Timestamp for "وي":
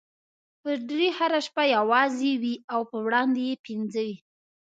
2.41-2.55, 4.07-4.17